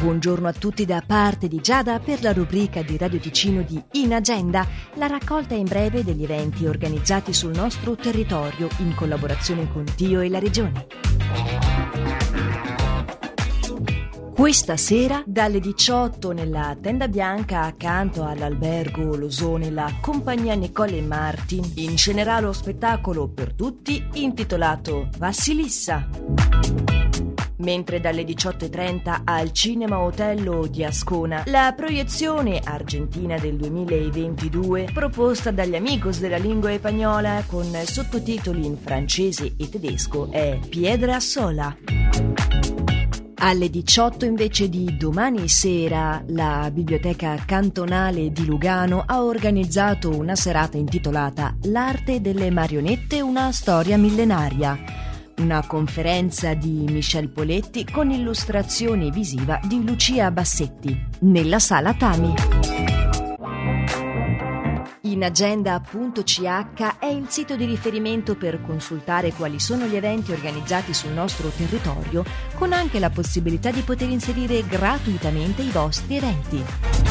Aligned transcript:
Buongiorno 0.00 0.46
a 0.46 0.52
tutti 0.52 0.84
da 0.84 1.02
parte 1.04 1.48
di 1.48 1.60
Giada 1.60 1.98
per 1.98 2.22
la 2.22 2.32
rubrica 2.32 2.82
di 2.82 2.96
Radio 2.96 3.18
Ticino 3.18 3.62
di 3.62 3.82
In 3.92 4.14
Agenda, 4.14 4.64
la 4.94 5.08
raccolta 5.08 5.54
in 5.54 5.64
breve 5.64 6.04
degli 6.04 6.22
eventi 6.22 6.66
organizzati 6.66 7.32
sul 7.32 7.50
nostro 7.50 7.96
territorio 7.96 8.68
in 8.78 8.94
collaborazione 8.94 9.68
con 9.72 9.84
Dio 9.96 10.20
e 10.20 10.28
la 10.28 10.38
Regione. 10.38 10.86
Questa 14.32 14.76
sera, 14.76 15.20
dalle 15.26 15.58
18 15.58 16.30
nella 16.30 16.76
tenda 16.80 17.08
bianca 17.08 17.62
accanto 17.62 18.24
all'albergo 18.24 19.16
Losone, 19.16 19.68
la 19.70 19.92
compagnia 20.00 20.54
Nicole 20.54 21.02
Martin 21.02 21.72
inscenerà 21.74 22.38
lo 22.38 22.52
spettacolo 22.52 23.26
per 23.26 23.52
tutti 23.52 24.06
intitolato 24.12 25.08
Vassilissa 25.18 26.77
mentre 27.58 28.00
dalle 28.00 28.22
18.30 28.22 29.20
al 29.24 29.52
Cinema 29.52 30.00
Otello 30.00 30.66
di 30.66 30.84
Ascona 30.84 31.42
la 31.46 31.72
proiezione 31.76 32.60
argentina 32.62 33.38
del 33.38 33.56
2022 33.56 34.90
proposta 34.92 35.50
dagli 35.50 35.76
amigos 35.76 36.18
della 36.20 36.36
lingua 36.36 36.76
spagnola 36.76 37.44
con 37.46 37.66
sottotitoli 37.84 38.64
in 38.64 38.76
francese 38.76 39.54
e 39.56 39.68
tedesco 39.68 40.30
è 40.30 40.58
Piedra 40.68 41.20
Sola. 41.20 41.76
Alle 43.40 43.70
18 43.70 44.24
invece 44.24 44.68
di 44.68 44.96
domani 44.96 45.46
sera 45.46 46.22
la 46.28 46.68
Biblioteca 46.72 47.36
Cantonale 47.46 48.32
di 48.32 48.44
Lugano 48.44 49.04
ha 49.06 49.22
organizzato 49.22 50.10
una 50.10 50.34
serata 50.34 50.76
intitolata 50.76 51.56
L'arte 51.62 52.20
delle 52.20 52.50
marionette, 52.50 53.20
una 53.20 53.52
storia 53.52 53.96
millenaria 53.96 55.07
una 55.38 55.64
conferenza 55.66 56.54
di 56.54 56.84
Michel 56.88 57.28
Poletti 57.28 57.84
con 57.84 58.10
illustrazione 58.10 59.10
visiva 59.10 59.60
di 59.64 59.84
Lucia 59.84 60.30
Bassetti, 60.30 61.06
nella 61.20 61.58
sala 61.58 61.94
Tami. 61.94 62.34
Inagenda.ch 65.02 66.40
è 66.98 67.06
il 67.06 67.26
sito 67.28 67.56
di 67.56 67.64
riferimento 67.64 68.36
per 68.36 68.62
consultare 68.62 69.32
quali 69.32 69.58
sono 69.58 69.86
gli 69.86 69.96
eventi 69.96 70.32
organizzati 70.32 70.92
sul 70.92 71.12
nostro 71.12 71.48
territorio, 71.48 72.24
con 72.54 72.72
anche 72.72 72.98
la 72.98 73.10
possibilità 73.10 73.70
di 73.70 73.80
poter 73.80 74.10
inserire 74.10 74.66
gratuitamente 74.66 75.62
i 75.62 75.70
vostri 75.70 76.16
eventi. 76.16 77.07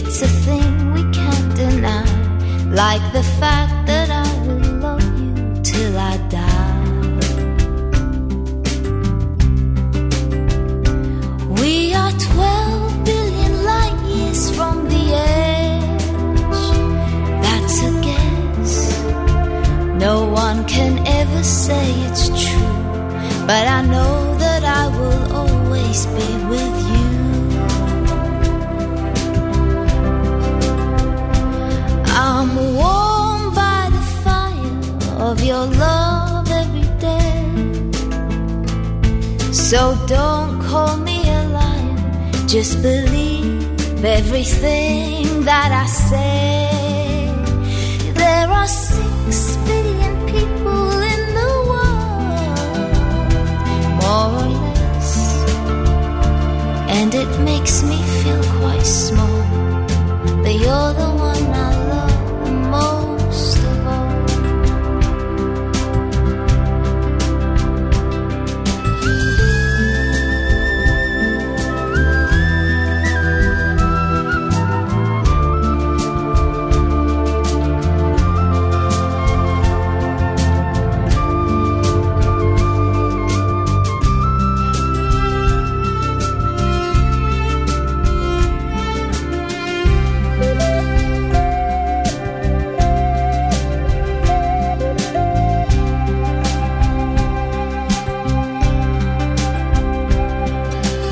It's 0.00 0.22
a 0.22 0.28
thing 0.28 0.92
we 0.92 1.02
can't 1.10 1.56
deny, 1.56 2.06
like 2.70 3.02
the 3.12 3.24
fact 3.40 3.88
that 3.88 4.08
I 4.10 4.28
will 4.46 4.64
love 4.78 5.02
you 5.20 5.34
till 5.64 5.98
I 5.98 6.16
die. 6.38 6.78
We 11.60 11.94
are 11.94 12.12
12 12.12 13.04
billion 13.04 13.64
light 13.64 13.98
years 14.06 14.42
from 14.56 14.88
the 14.88 15.04
edge. 15.34 16.04
That's 17.44 17.76
a 17.82 17.92
guess. 18.06 18.74
No 20.06 20.30
one 20.30 20.64
can 20.68 21.04
ever 21.08 21.42
say 21.42 21.90
it's 22.06 22.28
true, 22.28 22.76
but 23.50 23.64
I 23.66 23.82
know 23.82 24.36
that 24.38 24.62
I 24.62 24.86
will 24.96 25.32
always 25.40 26.06
be 26.06 26.28
with 26.52 26.82
you. 26.82 26.87
Of 35.30 35.42
your 35.42 35.66
love 35.66 36.50
every 36.50 36.88
day. 37.06 37.42
So 39.52 39.80
don't 40.06 40.58
call 40.62 40.96
me 40.96 41.18
a 41.28 41.42
liar, 41.56 41.96
just 42.46 42.80
believe 42.80 44.04
everything 44.04 45.44
that 45.44 45.70
I 45.84 45.86
say. 45.86 47.32
There 48.14 48.48
are 48.58 48.66
six 48.66 49.56
billion 49.66 50.07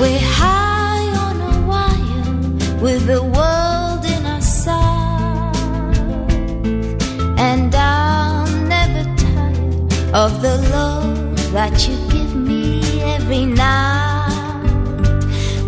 We're 0.00 0.18
high 0.18 1.08
on 1.26 1.36
a 1.42 1.54
wire 1.70 2.80
with 2.80 3.06
the 3.06 3.22
world 3.22 4.02
in 4.14 4.24
our 4.24 4.40
sight, 4.40 5.56
and 7.38 7.74
I'm 7.74 8.66
never 8.66 9.04
tired 9.16 9.92
of 10.14 10.40
the 10.40 10.56
love 10.72 11.52
that 11.52 11.86
you 11.86 11.96
give 12.10 12.34
me 12.34 13.02
every 13.02 13.44
night. 13.44 14.62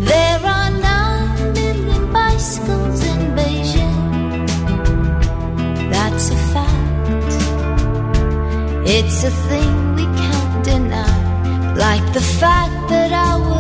There 0.01 0.41
are 0.57 0.71
nine 0.71 1.53
million 1.53 2.11
bicycles 2.11 3.05
in 3.05 3.21
Beijing. 3.37 4.49
That's 5.93 6.31
a 6.31 6.39
fact. 6.55 7.33
It's 8.97 9.25
a 9.25 9.31
thing 9.49 9.95
we 9.95 10.05
can't 10.05 10.65
deny, 10.65 11.75
like 11.75 12.07
the 12.15 12.23
fact 12.41 12.89
that 12.89 13.13
I 13.13 13.52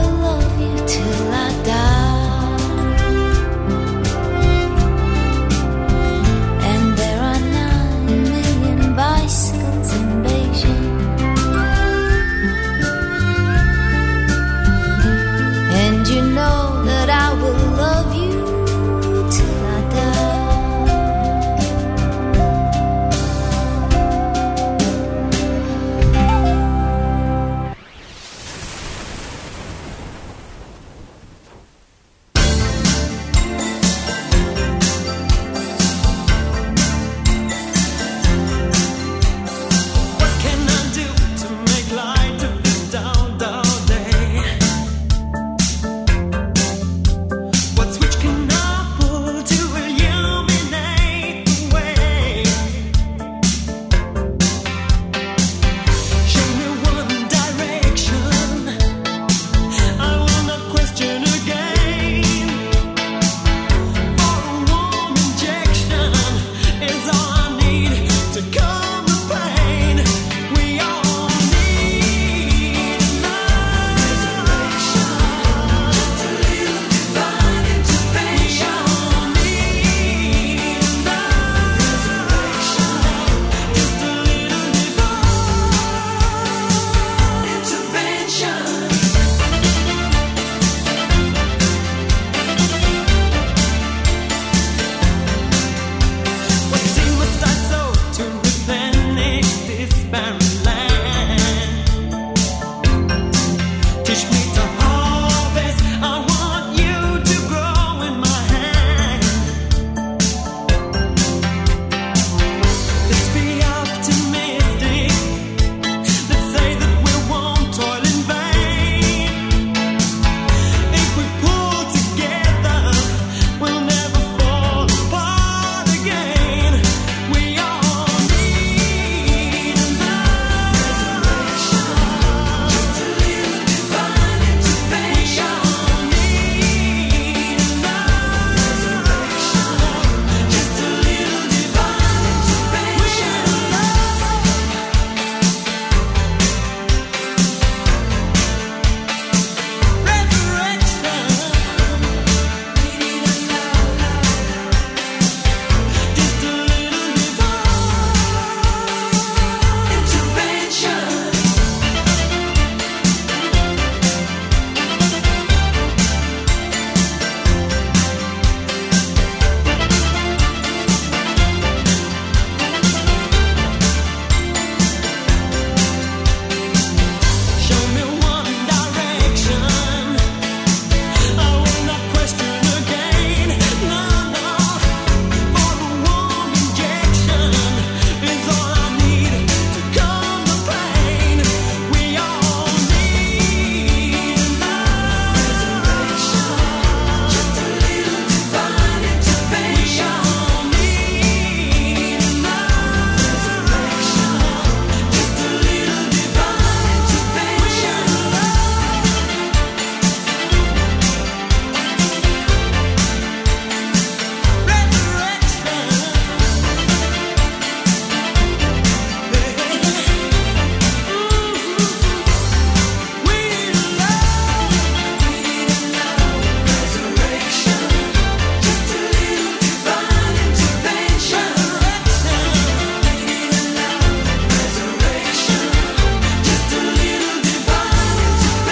teach 104.14 104.30
me 104.30 104.41